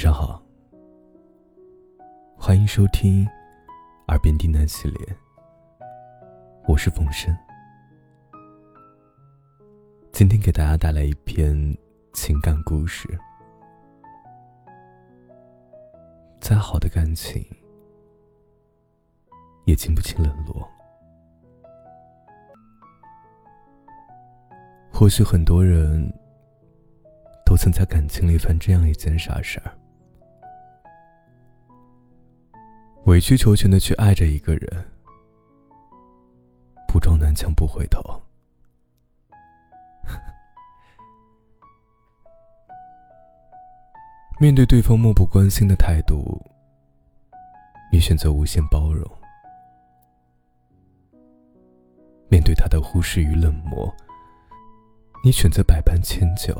[0.00, 0.42] 晚上好，
[2.34, 3.22] 欢迎收听
[4.08, 5.16] 《耳边低喃》系列，
[6.66, 7.36] 我是冯生。
[10.10, 11.54] 今天给大家带来一篇
[12.14, 13.06] 情感故事。
[16.40, 17.44] 再好的感情，
[19.66, 20.66] 也经不起冷落。
[24.90, 26.10] 或许很多人
[27.44, 29.76] 都曾在感情里犯这样一件傻事儿：
[33.10, 34.84] 委曲求全的去爱着一个人，
[36.86, 38.00] 不撞南墙不回头。
[44.38, 46.40] 面对对方漠不关心的态度，
[47.92, 49.04] 你选择无限包容；
[52.28, 53.92] 面对他的忽视与冷漠，
[55.24, 56.54] 你选择百般迁就，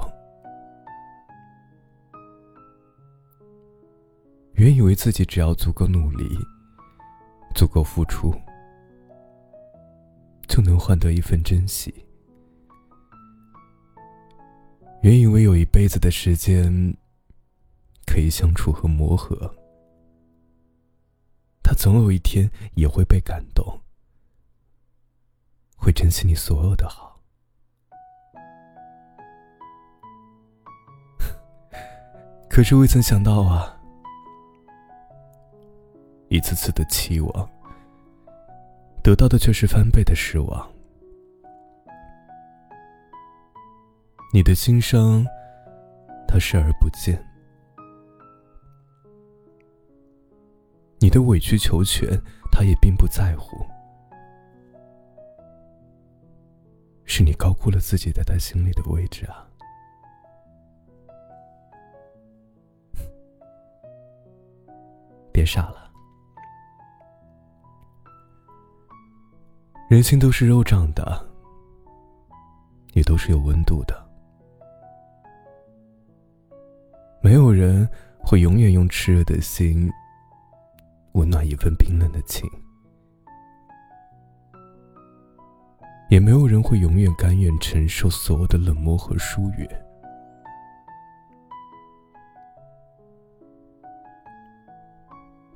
[4.61, 6.39] 原以为自己只要足够努力、
[7.55, 8.39] 足够付出，
[10.47, 11.91] 就能换得一份珍惜；
[15.01, 16.95] 原以为有一辈子的时间
[18.07, 19.51] 可以相处和磨合，
[21.63, 23.81] 他总有一天也会被感动，
[25.75, 27.19] 会珍惜你所有的好。
[32.51, 33.80] 可是未曾想到啊，
[36.33, 37.51] 一次次的期望，
[39.03, 40.73] 得到的却是翻倍的失望。
[44.33, 45.27] 你的心伤，
[46.29, 47.17] 他视而不见；
[51.01, 52.09] 你的委曲求全，
[52.53, 53.67] 他也并不在乎。
[57.05, 59.51] 是你高估了自己在他心里的位置啊！
[65.33, 65.90] 别傻了，
[69.91, 71.21] 人心都是肉长的，
[72.93, 74.09] 也都是有温度的。
[77.21, 77.89] 没有人
[78.21, 79.91] 会永远用炽热的心
[81.15, 82.49] 温暖一份冰冷的情，
[86.09, 89.69] 也没有人会永远甘愿承受所有的冷漠和疏远。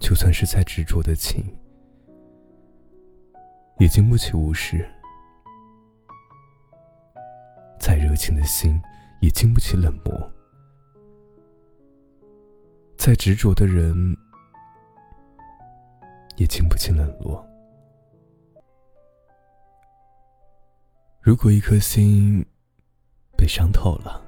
[0.01, 1.57] 就算是再执着的情，
[3.79, 4.79] 也经不起无视；
[7.79, 8.81] 再热情的心，
[9.21, 10.15] 也经不起冷漠；
[12.97, 14.17] 再执着的人，
[16.37, 17.45] 也经不起冷落。
[21.21, 22.45] 如果一颗心
[23.37, 24.23] 被伤透了，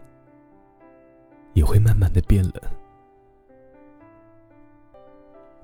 [1.54, 2.52] 也会慢慢的变冷。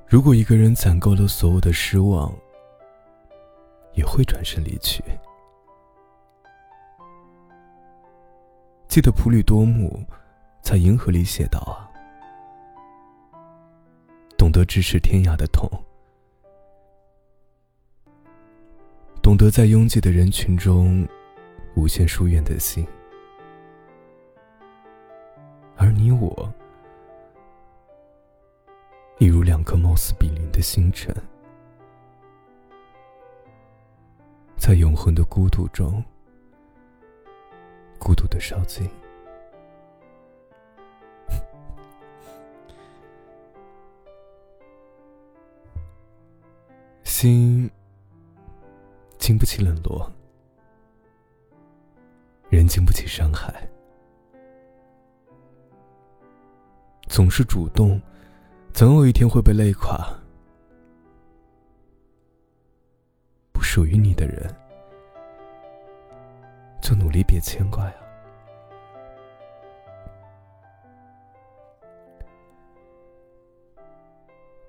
[0.06, 2.32] 如果一个人攒够了所有的失望，
[3.94, 5.02] 也会转身离去。
[8.88, 10.04] 记得普吕多姆
[10.60, 11.88] 在《银河》里写道：“啊，
[14.36, 15.68] 懂得咫尺天涯的痛，
[19.22, 21.08] 懂得在拥挤的人群中
[21.74, 22.86] 无限疏远的心，
[25.76, 26.52] 而你我。”
[29.18, 31.14] 一如两颗貌似比邻的星辰，
[34.64, 36.00] 在永恒的孤独中，
[37.98, 38.88] 孤独的烧尽。
[47.02, 47.68] 心
[49.18, 50.08] 经不起冷落，
[52.48, 53.68] 人经不起伤害，
[57.08, 58.00] 总是主动。
[58.72, 60.21] 总有一天会被累垮。
[67.12, 67.94] 离别牵挂呀。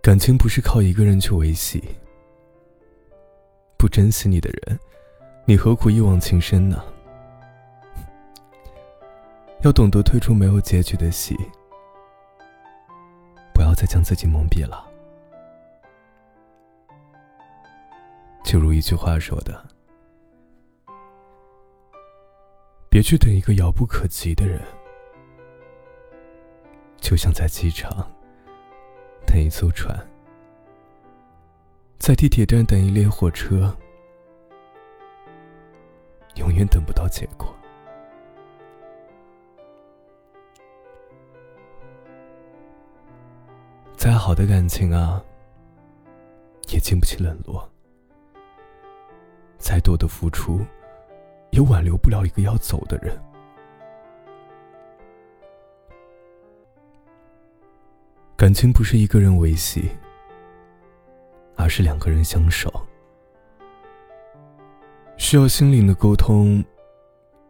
[0.01, 1.81] 感情不是靠一个人去维系。
[3.77, 4.79] 不珍惜你的人，
[5.45, 6.83] 你何苦一往情深呢？
[9.63, 11.35] 要懂得退出没有结局的戏。
[13.53, 14.89] 不要再将自己蒙蔽了，
[18.43, 19.65] 就如一句话说的
[22.93, 24.61] ：“别去等一个遥不可及的人，
[26.97, 28.07] 就像在机场
[29.25, 29.97] 等一艘船，
[31.97, 33.75] 在地铁站等一列火车，
[36.35, 37.51] 永远等不到结果。”
[43.97, 45.19] 再好的感情啊，
[46.71, 47.67] 也经不起冷落；
[49.57, 50.63] 再多的付出，
[51.53, 53.15] 也挽留不了一个要走的人。
[58.35, 59.87] 感情不是一个人维系，
[61.55, 62.73] 而是两个人相守，
[65.15, 66.63] 需要心灵的沟通，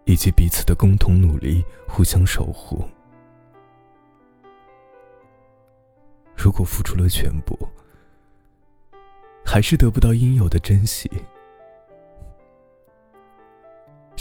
[0.04, 2.84] 以及彼此的共同努力，互相守护。
[6.36, 7.58] 如果付出了全部，
[9.46, 11.10] 还是得不到应有的珍惜，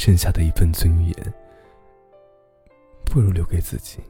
[0.05, 1.15] 剩下的一份尊严，
[3.05, 4.01] 不如留给自己。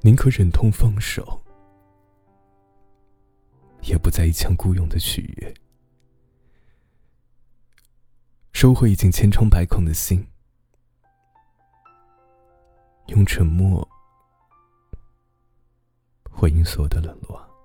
[0.00, 1.42] 宁可忍痛放手，
[3.82, 5.54] 也不再一腔孤勇的取悦，
[8.54, 10.26] 收回已经千疮百孔的心，
[13.08, 13.86] 用沉默。
[16.30, 17.55] 回应所有的冷落。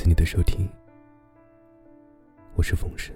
[0.00, 0.66] 谢你的收听，
[2.54, 3.14] 我是风神。